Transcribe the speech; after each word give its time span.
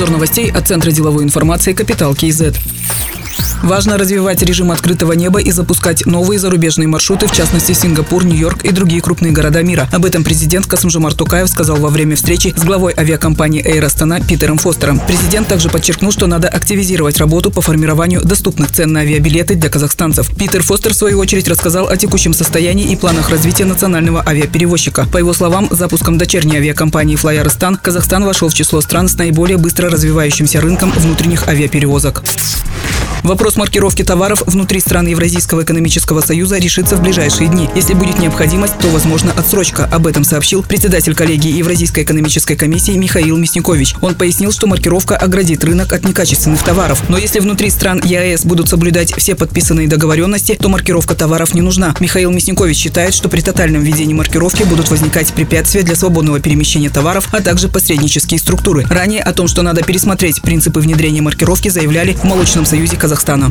Обзор 0.00 0.14
новостей 0.14 0.50
от 0.50 0.66
Центра 0.66 0.92
деловой 0.92 1.24
информации 1.24 1.74
«Капитал 1.74 2.14
КИЗ». 2.14 2.54
Важно 3.62 3.98
развивать 3.98 4.42
режим 4.42 4.70
открытого 4.70 5.12
неба 5.12 5.38
и 5.38 5.50
запускать 5.50 6.06
новые 6.06 6.38
зарубежные 6.38 6.88
маршруты, 6.88 7.26
в 7.26 7.32
частности 7.32 7.72
Сингапур, 7.72 8.24
Нью-Йорк 8.24 8.64
и 8.64 8.70
другие 8.70 9.02
крупные 9.02 9.32
города 9.32 9.62
мира. 9.62 9.86
Об 9.92 10.06
этом 10.06 10.24
президент 10.24 10.66
Касымжумар 10.66 11.12
Тукаев 11.12 11.46
сказал 11.48 11.76
во 11.76 11.90
время 11.90 12.16
встречи 12.16 12.54
с 12.56 12.64
главой 12.64 12.94
авиакомпании 12.96 13.62
Air 13.62 13.84
Astana 13.84 14.26
Питером 14.26 14.56
Фостером. 14.56 14.98
Президент 15.06 15.46
также 15.48 15.68
подчеркнул, 15.68 16.10
что 16.10 16.26
надо 16.26 16.48
активизировать 16.48 17.18
работу 17.18 17.50
по 17.50 17.60
формированию 17.60 18.22
доступных 18.22 18.70
цен 18.70 18.94
на 18.94 19.00
авиабилеты 19.00 19.56
для 19.56 19.68
казахстанцев. 19.68 20.34
Питер 20.36 20.62
Фостер, 20.62 20.94
в 20.94 20.96
свою 20.96 21.18
очередь, 21.18 21.48
рассказал 21.48 21.88
о 21.88 21.96
текущем 21.98 22.32
состоянии 22.32 22.90
и 22.90 22.96
планах 22.96 23.28
развития 23.28 23.66
национального 23.66 24.26
авиаперевозчика. 24.26 25.06
По 25.12 25.18
его 25.18 25.34
словам, 25.34 25.68
запуском 25.70 26.16
дочерней 26.16 26.56
авиакомпании 26.56 27.18
Flyarastan 27.18 27.76
Казахстан 27.80 28.24
вошел 28.24 28.48
в 28.48 28.54
число 28.54 28.80
стран 28.80 29.08
с 29.08 29.18
наиболее 29.18 29.58
быстро 29.58 29.89
развивающимся 29.90 30.60
рынком 30.60 30.90
внутренних 30.92 31.48
авиаперевозок. 31.48 32.22
Вопрос 33.22 33.56
маркировки 33.56 34.02
товаров 34.02 34.42
внутри 34.46 34.80
стран 34.80 35.06
Евразийского 35.06 35.62
экономического 35.62 36.22
союза 36.22 36.58
решится 36.58 36.96
в 36.96 37.02
ближайшие 37.02 37.50
дни. 37.50 37.68
Если 37.74 37.92
будет 37.92 38.18
необходимость, 38.18 38.78
то 38.78 38.88
возможно 38.88 39.32
отсрочка. 39.32 39.84
Об 39.84 40.06
этом 40.06 40.24
сообщил 40.24 40.62
председатель 40.62 41.14
коллегии 41.14 41.52
Евразийской 41.52 42.04
экономической 42.04 42.56
комиссии 42.56 42.92
Михаил 42.92 43.36
Мясникович. 43.36 43.94
Он 44.00 44.14
пояснил, 44.14 44.52
что 44.52 44.66
маркировка 44.66 45.16
оградит 45.16 45.62
рынок 45.64 45.92
от 45.92 46.04
некачественных 46.04 46.62
товаров. 46.62 47.02
Но 47.08 47.18
если 47.18 47.40
внутри 47.40 47.68
стран 47.68 48.00
ЕАЭС 48.02 48.46
будут 48.46 48.70
соблюдать 48.70 49.12
все 49.14 49.34
подписанные 49.34 49.86
договоренности, 49.86 50.56
то 50.60 50.70
маркировка 50.70 51.14
товаров 51.14 51.52
не 51.52 51.60
нужна. 51.60 51.94
Михаил 52.00 52.30
Мясникович 52.32 52.78
считает, 52.78 53.12
что 53.12 53.28
при 53.28 53.42
тотальном 53.42 53.82
введении 53.82 54.14
маркировки 54.14 54.62
будут 54.62 54.90
возникать 54.90 55.32
препятствия 55.34 55.82
для 55.82 55.94
свободного 55.94 56.40
перемещения 56.40 56.88
товаров, 56.88 57.28
а 57.32 57.42
также 57.42 57.68
посреднические 57.68 58.40
структуры. 58.40 58.86
Ранее 58.88 59.22
о 59.22 59.32
том, 59.34 59.46
что 59.46 59.60
надо 59.60 59.82
пересмотреть 59.82 60.40
принципы 60.40 60.80
внедрения 60.80 61.20
маркировки, 61.20 61.68
заявляли 61.68 62.14
в 62.14 62.24
Молочном 62.24 62.64
союзе 62.64 62.96
Казахстана 62.96 63.09
Казахстана. 63.10 63.50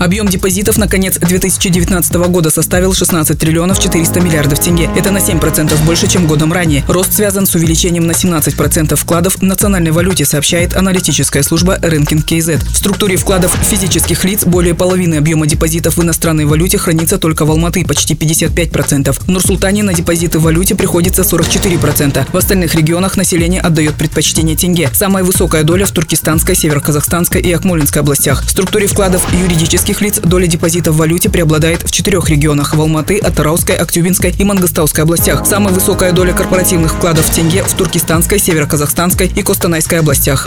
Объем 0.00 0.28
депозитов 0.28 0.78
на 0.78 0.88
конец 0.88 1.18
2019 1.18 2.14
года 2.14 2.48
составил 2.48 2.94
16 2.94 3.38
триллионов 3.38 3.78
400 3.78 4.18
миллиардов 4.20 4.58
тенге. 4.58 4.88
Это 4.96 5.10
на 5.10 5.18
7% 5.18 5.76
больше, 5.84 6.08
чем 6.08 6.26
годом 6.26 6.54
ранее. 6.54 6.82
Рост 6.88 7.12
связан 7.12 7.44
с 7.44 7.54
увеличением 7.54 8.06
на 8.06 8.12
17% 8.12 8.96
вкладов 8.96 9.36
в 9.36 9.42
национальной 9.42 9.90
валюте, 9.90 10.24
сообщает 10.24 10.74
аналитическая 10.74 11.42
служба 11.42 11.78
Рынкинг 11.82 12.24
КЗ. 12.24 12.64
В 12.72 12.76
структуре 12.78 13.18
вкладов 13.18 13.54
физических 13.62 14.24
лиц 14.24 14.46
более 14.46 14.74
половины 14.74 15.16
объема 15.16 15.46
депозитов 15.46 15.98
в 15.98 16.02
иностранной 16.02 16.46
валюте 16.46 16.78
хранится 16.78 17.18
только 17.18 17.44
в 17.44 17.50
Алматы, 17.50 17.84
почти 17.84 18.14
55%. 18.14 19.12
В 19.12 19.28
Нур-Султане 19.28 19.82
на 19.82 19.92
депозиты 19.92 20.38
в 20.38 20.44
валюте 20.44 20.76
приходится 20.76 21.22
44%. 21.22 22.26
В 22.32 22.36
остальных 22.38 22.74
регионах 22.74 23.18
население 23.18 23.60
отдает 23.60 23.96
предпочтение 23.96 24.56
тенге. 24.56 24.88
Самая 24.94 25.24
высокая 25.24 25.62
доля 25.62 25.84
в 25.84 25.90
Туркестанской, 25.90 26.54
Северо-Казахстанской 26.54 27.42
и 27.42 27.52
Акмолинской 27.52 28.00
областях. 28.00 28.39
В 28.44 28.50
структуре 28.50 28.86
вкладов 28.86 29.26
юридических 29.32 30.00
лиц 30.00 30.20
доля 30.20 30.46
депозитов 30.46 30.94
в 30.94 30.98
валюте 30.98 31.30
преобладает 31.30 31.82
в 31.82 31.90
четырех 31.90 32.28
регионах– 32.28 32.74
в 32.74 32.80
Алматы, 32.80 33.18
Атырауской, 33.18 33.76
Актюбинской 33.76 34.34
и 34.36 34.44
Мангостауской 34.44 35.04
областях. 35.04 35.46
Самая 35.46 35.72
высокая 35.72 36.12
доля 36.12 36.32
корпоративных 36.32 36.94
вкладов 36.94 37.26
в 37.26 37.34
тенге 37.34 37.62
в 37.62 37.72
Туркестанской, 37.74 38.38
Северо-Казахстанской 38.38 39.26
и 39.28 39.42
Костанайской 39.42 40.00
областях. 40.00 40.46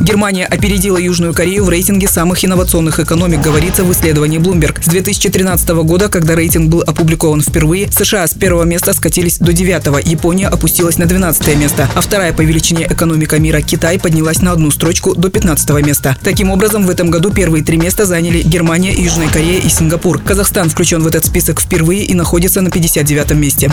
Германия 0.00 0.46
опередила 0.46 0.96
Южную 0.96 1.34
Корею 1.34 1.64
в 1.64 1.68
рейтинге 1.68 2.08
самых 2.08 2.44
инновационных 2.44 3.00
экономик, 3.00 3.40
говорится 3.40 3.84
в 3.84 3.92
исследовании 3.92 4.38
Bloomberg. 4.38 4.82
С 4.82 4.88
2013 4.88 5.68
года, 5.84 6.08
когда 6.08 6.34
рейтинг 6.34 6.70
был 6.70 6.80
опубликован 6.80 7.40
впервые, 7.40 7.90
США 7.90 8.26
с 8.26 8.34
первого 8.34 8.64
места 8.64 8.92
скатились 8.92 9.38
до 9.38 9.52
девятого, 9.52 9.98
Япония 9.98 10.48
опустилась 10.48 10.98
на 10.98 11.06
12 11.06 11.56
место, 11.56 11.88
а 11.94 12.00
вторая 12.00 12.32
по 12.32 12.42
величине 12.42 12.86
экономика 12.88 13.38
мира 13.38 13.60
Китай 13.60 13.98
поднялась 13.98 14.42
на 14.42 14.52
одну 14.52 14.70
строчку 14.70 15.14
до 15.14 15.28
15 15.28 15.70
места. 15.86 16.16
Таким 16.22 16.50
образом, 16.50 16.86
в 16.86 16.90
этом 16.90 17.10
году 17.10 17.30
первые 17.30 17.64
три 17.64 17.76
места 17.76 18.06
заняли 18.06 18.42
Германия, 18.42 18.92
Южная 18.92 19.28
Корея 19.28 19.60
и 19.60 19.68
Сингапур. 19.68 20.20
Казахстан 20.20 20.70
включен 20.70 21.02
в 21.02 21.06
этот 21.06 21.24
список 21.24 21.60
впервые 21.60 22.04
и 22.04 22.14
находится 22.14 22.60
на 22.60 22.70
59 22.70 23.32
месте. 23.32 23.70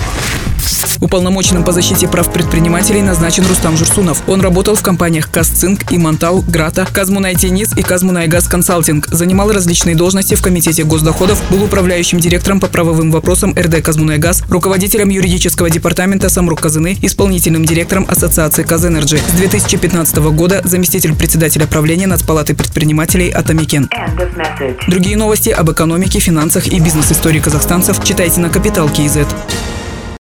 Уполномоченным 1.02 1.64
по 1.64 1.72
защите 1.72 2.08
прав 2.08 2.32
предпринимателей 2.32 3.02
назначен 3.02 3.46
Рустам 3.48 3.78
Журсунов. 3.78 4.22
Он 4.28 4.42
работал 4.42 4.76
в 4.76 4.82
компаниях 4.82 5.30
«Казцинк», 5.32 5.92
«Имантал», 6.20 6.44
«Грата», 6.46 6.86
«КазМунайТениз» 6.92 7.78
и 7.78 7.82
«КазМунайГаз 7.82 8.50
Консалтинг». 8.50 9.08
Занимал 9.08 9.54
различные 9.54 9.96
должности 9.96 10.36
в 10.36 10.42
Комитете 10.42 10.84
госдоходов, 10.84 11.42
был 11.50 11.64
управляющим 11.64 12.20
директором 12.20 12.60
по 12.60 12.68
правовым 12.68 13.10
вопросам 13.10 13.56
РД 13.58 13.82
«КазМунайГаз», 13.82 14.44
руководителем 14.50 15.08
юридического 15.08 15.70
департамента 15.70 16.28
«Самрук-Казына», 16.28 16.98
исполнительным 17.02 17.64
директором 17.64 18.06
Ассоциации 18.10 18.64
«KazEnergy». 18.64 19.18
С 19.18 19.38
2015 19.38 20.18
года 20.34 20.60
заместитель 20.66 21.16
председателя 21.16 21.68
правления 21.68 22.08
Нацпалаты 22.08 22.54
предпринимателей 22.54 23.30
«Атамекен». 23.30 23.90
Другие 24.90 25.16
новости 25.16 25.52
об 25.52 25.72
экономике, 25.72 26.20
финансах 26.20 26.68
и 26.68 26.82
бизнес-истории 26.82 27.40
казахстанцев 27.40 28.04
читайте 28.04 28.42
на 28.42 28.50
Kapital.kz. 28.50 29.28